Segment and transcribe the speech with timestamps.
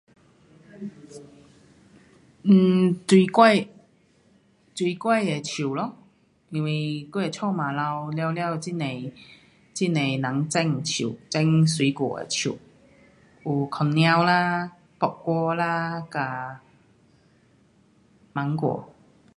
[2.43, 3.47] um 水果
[4.73, 5.75] 水果的树
[6.49, 7.85] 因为我的家 很多人
[10.43, 11.59] 种树种
[11.93, 12.57] 果树
[13.45, 14.23] 有香蕉
[14.99, 15.55] 木瓜
[18.33, 18.91] 芒果